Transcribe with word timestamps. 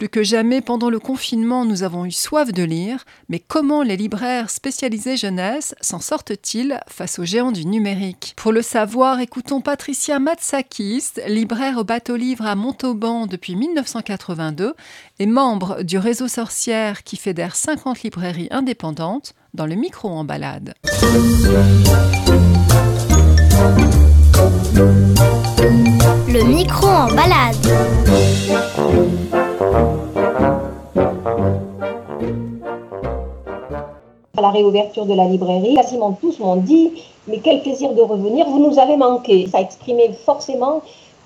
Plus 0.00 0.08
que 0.08 0.22
jamais 0.22 0.62
pendant 0.62 0.88
le 0.88 0.98
confinement, 0.98 1.66
nous 1.66 1.82
avons 1.82 2.06
eu 2.06 2.10
soif 2.10 2.52
de 2.52 2.62
lire, 2.62 3.04
mais 3.28 3.38
comment 3.38 3.82
les 3.82 3.98
libraires 3.98 4.48
spécialisés 4.48 5.18
jeunesse 5.18 5.74
s'en 5.82 6.00
sortent-ils 6.00 6.80
face 6.88 7.18
aux 7.18 7.26
géants 7.26 7.52
du 7.52 7.66
numérique? 7.66 8.32
Pour 8.36 8.52
le 8.52 8.62
savoir, 8.62 9.20
écoutons 9.20 9.60
Patricia 9.60 10.18
Matsakis, 10.18 11.20
libraire 11.28 11.76
au 11.76 11.84
bateau 11.84 12.16
livre 12.16 12.46
à 12.46 12.54
Montauban 12.54 13.26
depuis 13.26 13.56
1982 13.56 14.72
et 15.18 15.26
membre 15.26 15.82
du 15.82 15.98
réseau 15.98 16.28
Sorcière 16.28 17.02
qui 17.02 17.18
fédère 17.18 17.54
50 17.54 18.02
librairies 18.02 18.48
indépendantes 18.50 19.34
dans 19.52 19.66
le 19.66 19.74
micro 19.74 20.08
en 20.08 20.24
balade. 20.24 20.72
La 34.40 34.50
réouverture 34.50 35.04
de 35.04 35.12
la 35.12 35.26
librairie, 35.26 35.74
quasiment 35.74 36.12
tous 36.12 36.38
m'ont 36.38 36.56
dit 36.56 36.92
Mais 37.28 37.40
quel 37.40 37.60
plaisir 37.60 37.92
de 37.92 38.00
revenir, 38.00 38.48
vous 38.48 38.58
nous 38.58 38.78
avez 38.78 38.96
manqué. 38.96 39.46
Ça 39.46 39.60
exprimait 39.60 40.12
forcément 40.24 40.80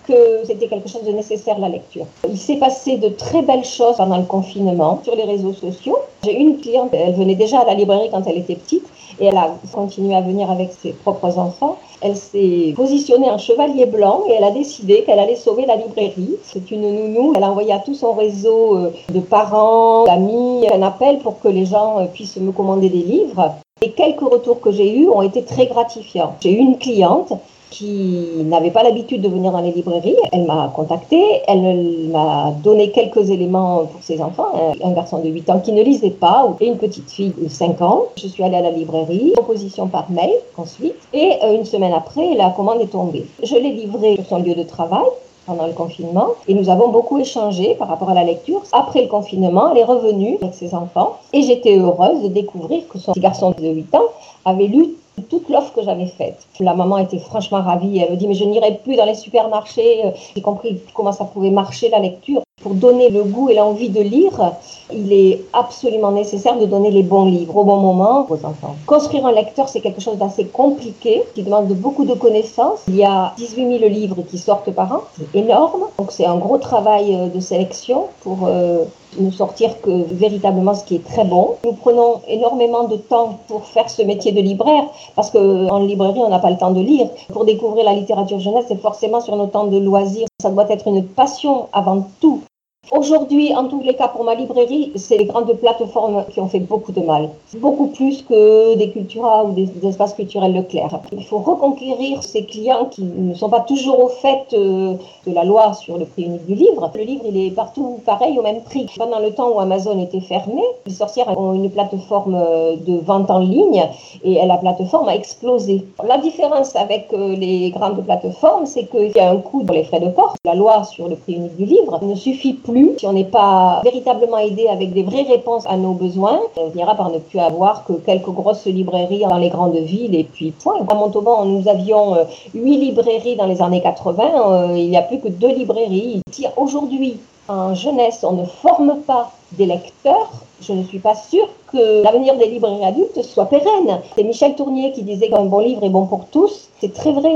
que 0.06 0.44
c'était 0.44 0.68
quelque 0.68 0.88
chose 0.88 1.04
de 1.04 1.12
nécessaire 1.12 1.58
la 1.58 1.68
lecture. 1.68 2.06
Il 2.28 2.38
s'est 2.38 2.56
passé 2.56 2.96
de 2.96 3.08
très 3.08 3.42
belles 3.42 3.64
choses 3.64 3.96
pendant 3.96 4.18
le 4.18 4.24
confinement 4.24 5.00
sur 5.02 5.14
les 5.16 5.24
réseaux 5.24 5.52
sociaux. 5.52 5.98
J'ai 6.24 6.38
une 6.38 6.58
cliente, 6.58 6.90
elle 6.92 7.14
venait 7.14 7.34
déjà 7.34 7.60
à 7.60 7.64
la 7.64 7.74
librairie 7.74 8.09
quand 8.10 8.22
elle 8.26 8.38
était 8.38 8.56
petite 8.56 8.86
et 9.20 9.26
elle 9.26 9.36
a 9.36 9.54
continué 9.72 10.14
à 10.14 10.20
venir 10.20 10.50
avec 10.50 10.70
ses 10.72 10.92
propres 10.92 11.38
enfants. 11.38 11.78
Elle 12.00 12.16
s'est 12.16 12.72
positionnée 12.76 13.30
en 13.30 13.38
chevalier 13.38 13.86
blanc 13.86 14.22
et 14.28 14.32
elle 14.32 14.45
a 14.45 14.50
décidé 14.50 15.04
qu'elle 15.04 15.18
allait 15.18 15.36
sauver 15.36 15.66
la 15.66 15.76
librairie. 15.76 16.36
C'est 16.42 16.70
une 16.70 16.82
nounou. 16.82 17.32
Elle 17.36 17.45
a 17.45 17.50
envoyé 17.50 17.73
à 17.73 17.78
tout 17.78 17.95
son 17.95 18.12
réseau 18.12 18.76
euh, 18.76 18.92
de 19.10 19.20
parents, 19.20 20.04
d'amis, 20.04 20.66
un 20.73 20.82
appel 20.82 21.18
pour 21.18 21.40
que 21.40 21.48
les 21.48 21.66
gens 21.66 22.00
euh, 22.00 22.06
puissent 22.06 22.36
me 22.36 22.52
commander 22.52 22.88
des 22.88 23.02
livres. 23.02 23.54
Et 23.82 23.90
quelques 23.90 24.20
retours 24.20 24.60
que 24.60 24.73
j'ai 24.73 24.96
eus 24.98 25.09
ont 25.09 25.23
été 25.23 25.42
très 25.42 25.66
gratifiants. 25.66 26.34
J'ai 26.40 26.52
eu 26.52 26.59
une 26.59 26.79
cliente 26.79 27.32
qui 27.74 28.44
n'avait 28.44 28.70
pas 28.70 28.84
l'habitude 28.84 29.20
de 29.20 29.28
venir 29.28 29.50
dans 29.50 29.60
les 29.60 29.72
librairies. 29.72 30.16
Elle 30.30 30.44
m'a 30.44 30.72
contactée, 30.74 31.42
elle 31.48 32.08
m'a 32.10 32.52
donné 32.62 32.90
quelques 32.92 33.30
éléments 33.30 33.86
pour 33.86 34.00
ses 34.02 34.22
enfants, 34.22 34.74
un 34.82 34.92
garçon 34.92 35.18
de 35.18 35.28
8 35.28 35.50
ans 35.50 35.58
qui 35.58 35.72
ne 35.72 35.82
lisait 35.82 36.10
pas 36.10 36.46
et 36.60 36.66
une 36.66 36.78
petite 36.78 37.10
fille 37.10 37.34
de 37.36 37.48
5 37.48 37.82
ans. 37.82 38.04
Je 38.16 38.28
suis 38.28 38.45
allée 38.45 38.56
à 38.56 38.60
la 38.60 38.70
librairie, 38.70 39.32
proposition 39.32 39.88
par 39.88 40.08
mail 40.10 40.30
ensuite, 40.56 40.95
et 41.12 41.32
euh, 41.42 41.56
une 41.56 41.64
semaine 41.64 41.92
après, 41.92 42.34
la 42.34 42.50
commande 42.50 42.80
est 42.80 42.92
tombée. 42.92 43.26
Je 43.42 43.56
l'ai 43.56 43.72
livrée 43.72 44.14
sur 44.14 44.26
son 44.26 44.38
lieu 44.38 44.54
de 44.54 44.62
travail 44.62 45.06
pendant 45.46 45.66
le 45.66 45.72
confinement 45.72 46.28
et 46.48 46.54
nous 46.54 46.70
avons 46.70 46.88
beaucoup 46.88 47.18
échangé 47.18 47.74
par 47.74 47.88
rapport 47.88 48.10
à 48.10 48.14
la 48.14 48.24
lecture. 48.24 48.62
Après 48.72 49.02
le 49.02 49.08
confinement, 49.08 49.72
elle 49.72 49.78
est 49.78 49.84
revenue 49.84 50.38
avec 50.40 50.54
ses 50.54 50.74
enfants 50.74 51.18
et 51.32 51.42
j'étais 51.42 51.76
heureuse 51.76 52.22
de 52.22 52.28
découvrir 52.28 52.86
que 52.88 52.98
son 52.98 53.12
petit 53.12 53.20
garçon 53.20 53.50
de 53.50 53.68
8 53.68 53.95
ans 53.95 54.06
avait 54.45 54.68
lu 54.68 54.95
toute 55.23 55.48
l'offre 55.48 55.73
que 55.74 55.82
j'avais 55.82 56.07
faite. 56.07 56.46
La 56.60 56.74
maman 56.74 56.98
était 56.98 57.18
franchement 57.18 57.62
ravie. 57.62 57.98
Elle 57.98 58.12
me 58.12 58.16
dit, 58.16 58.29
mais 58.29 58.34
je 58.34 58.45
n'irai 58.45 58.79
plus 58.82 58.96
dans 58.96 59.04
les 59.04 59.15
supermarchés. 59.15 60.02
J'ai 60.34 60.43
compris 60.43 60.80
comment 60.95 61.12
ça 61.12 61.24
pouvait 61.24 61.51
marcher 61.51 61.88
la 61.88 61.98
lecture. 61.98 62.43
Pour 62.65 62.73
donner 62.73 63.10
le 63.10 63.24
goût 63.24 63.51
et 63.51 63.55
l'envie 63.55 63.91
de 63.91 64.00
lire, 64.00 64.55
il 64.91 65.12
est 65.12 65.44
absolument 65.53 66.12
nécessaire 66.12 66.59
de 66.59 66.65
donner 66.65 66.91
les 66.91 67.03
bons 67.03 67.27
livres 67.27 67.59
au 67.59 67.65
bon 67.65 67.77
moment 67.77 68.27
aux 68.31 68.43
enfants. 68.47 68.75
Construire 68.87 69.27
un 69.27 69.33
lecteur, 69.33 69.69
c'est 69.69 69.83
quelque 69.83 70.00
chose 70.00 70.16
d'assez 70.16 70.47
compliqué, 70.47 71.25
qui 71.34 71.43
demande 71.43 71.69
beaucoup 71.75 72.06
de 72.06 72.15
connaissances. 72.15 72.81
Il 72.88 72.97
y 72.97 73.05
a 73.05 73.34
18 73.37 73.81
000 73.81 73.91
livres 73.91 74.22
qui 74.22 74.38
sortent 74.38 74.71
par 74.71 74.91
an, 74.93 75.00
c'est 75.19 75.38
énorme. 75.38 75.82
Donc 75.99 76.10
c'est 76.10 76.25
un 76.25 76.37
gros 76.37 76.56
travail 76.56 77.15
euh, 77.15 77.27
de 77.27 77.38
sélection 77.38 78.06
pour 78.22 78.47
euh, 78.47 78.84
ne 79.19 79.31
sortir 79.31 79.81
que 79.82 79.91
véritablement 80.15 80.72
ce 80.75 80.84
qui 80.84 80.97
est 80.97 81.05
très 81.05 81.25
bon. 81.25 81.56
Nous 81.65 81.75
prenons 81.75 82.21
énormément 82.28 82.84
de 82.84 82.97
temps 82.97 83.41
pour 83.49 83.66
faire 83.66 83.91
ce 83.91 84.00
métier 84.03 84.32
de 84.32 84.41
libraire 84.41 84.84
parce 85.16 85.31
qu'en 85.31 85.81
librairie, 85.81 86.21
on 86.21 86.31
n'a 86.31 86.38
pas 86.38 86.50
le 86.50 86.56
temps 86.56 86.70
de 86.70 86.81
lire. 86.81 87.09
Pour 87.32 87.44
découvrir 87.44 87.84
la 87.84 87.93
littérature 87.93 88.41
jeunesse, 88.41 88.64
c'est 88.69 88.81
forcément 88.81 89.20
sur 89.20 89.37
nos 89.37 89.48
temps 89.48 89.66
de 89.66 89.78
loisirs. 89.78 90.26
Ça 90.41 90.50
doit 90.50 90.70
être 90.70 90.88
une 90.88 91.04
passion 91.04 91.69
avant 91.75 92.06
tout. 92.20 92.41
Aujourd'hui, 92.90 93.54
en 93.54 93.64
tous 93.64 93.80
les 93.80 93.94
cas, 93.94 94.08
pour 94.08 94.24
ma 94.24 94.34
librairie, 94.34 94.92
c'est 94.96 95.16
les 95.16 95.24
grandes 95.24 95.52
plateformes 95.54 96.24
qui 96.30 96.38
ont 96.40 96.48
fait 96.48 96.60
beaucoup 96.60 96.92
de 96.92 97.00
mal. 97.00 97.30
Beaucoup 97.58 97.86
plus 97.86 98.22
que 98.22 98.76
des 98.76 98.90
Cultura 98.90 99.44
ou 99.44 99.52
des, 99.52 99.68
espaces 99.86 100.14
culturels 100.14 100.54
Leclerc. 100.54 101.00
Il 101.12 101.24
faut 101.24 101.38
reconquérir 101.38 102.22
ces 102.22 102.44
clients 102.44 102.86
qui 102.90 103.02
ne 103.02 103.34
sont 103.34 103.48
pas 103.48 103.60
toujours 103.60 104.04
au 104.04 104.08
fait 104.08 104.44
euh, 104.52 104.94
de 105.26 105.32
la 105.32 105.44
loi 105.44 105.72
sur 105.72 105.96
le 105.96 106.04
prix 106.04 106.24
unique 106.24 106.46
du 106.46 106.54
livre. 106.54 106.90
Le 106.94 107.02
livre, 107.02 107.24
il 107.26 107.46
est 107.46 107.50
partout 107.50 108.00
pareil, 108.04 108.38
au 108.38 108.42
même 108.42 108.60
prix. 108.62 108.86
Pendant 108.96 109.18
le 109.18 109.32
temps 109.32 109.50
où 109.50 109.60
Amazon 109.60 110.00
était 110.02 110.20
fermé, 110.20 110.62
les 110.86 110.92
sorcières 110.92 111.36
ont 111.38 111.54
une 111.54 111.70
plateforme 111.70 112.34
euh, 112.34 112.76
de 112.76 112.98
vente 112.98 113.30
en 113.30 113.38
ligne 113.38 113.82
et 114.22 114.34
la 114.44 114.58
plateforme 114.58 115.08
a 115.08 115.14
explosé. 115.14 115.84
La 116.06 116.18
différence 116.18 116.76
avec 116.76 117.08
euh, 117.12 117.34
les 117.34 117.70
grandes 117.70 118.04
plateformes, 118.04 118.66
c'est 118.66 118.84
qu'il 118.90 119.12
y 119.16 119.20
a 119.20 119.30
un 119.30 119.38
coût 119.38 119.64
pour 119.64 119.74
les 119.74 119.84
frais 119.84 120.00
de 120.00 120.08
port. 120.08 120.34
La 120.44 120.54
loi 120.54 120.84
sur 120.84 121.08
le 121.08 121.16
prix 121.16 121.34
unique 121.34 121.56
du 121.56 121.64
livre 121.64 121.98
ne 122.02 122.14
suffit 122.14 122.52
plus 122.52 122.73
si 122.98 123.06
on 123.06 123.12
n'est 123.12 123.24
pas 123.24 123.80
véritablement 123.84 124.38
aidé 124.38 124.66
avec 124.68 124.92
des 124.92 125.02
vraies 125.02 125.26
réponses 125.28 125.64
à 125.66 125.76
nos 125.76 125.92
besoins, 125.92 126.40
on 126.56 126.70
finira 126.70 126.94
par 126.94 127.10
ne 127.10 127.18
plus 127.18 127.38
avoir 127.38 127.84
que 127.84 127.92
quelques 127.92 128.30
grosses 128.30 128.66
librairies 128.66 129.24
dans 129.28 129.36
les 129.36 129.50
grandes 129.50 129.76
villes 129.76 130.14
et 130.14 130.24
puis 130.24 130.50
point. 130.50 130.76
À 130.88 130.94
Montauban, 130.94 131.44
nous 131.44 131.68
avions 131.68 132.16
euh, 132.16 132.24
huit 132.54 132.78
librairies 132.78 133.36
dans 133.36 133.46
les 133.46 133.62
années 133.62 133.82
80, 133.82 134.22
euh, 134.24 134.76
il 134.76 134.90
n'y 134.90 134.96
a 134.96 135.02
plus 135.02 135.20
que 135.20 135.28
deux 135.28 135.52
librairies. 135.54 136.20
Si 136.30 136.46
aujourd'hui, 136.56 137.18
en 137.48 137.74
jeunesse, 137.74 138.24
on 138.24 138.32
ne 138.32 138.44
forme 138.44 139.00
pas 139.06 139.30
des 139.52 139.66
lecteurs, 139.66 140.30
je 140.60 140.72
ne 140.72 140.82
suis 140.84 140.98
pas 140.98 141.14
sûre 141.14 141.48
que 141.70 142.02
l'avenir 142.02 142.36
des 142.36 142.46
librairies 142.46 142.84
adultes 142.84 143.22
soit 143.22 143.46
pérenne. 143.46 144.00
C'est 144.16 144.24
Michel 144.24 144.54
Tournier 144.54 144.92
qui 144.92 145.02
disait 145.02 145.28
qu'un 145.28 145.44
bon 145.44 145.60
livre 145.60 145.84
est 145.84 145.90
bon 145.90 146.06
pour 146.06 146.26
tous. 146.26 146.68
C'est 146.80 146.92
très 146.92 147.12
vrai. 147.12 147.32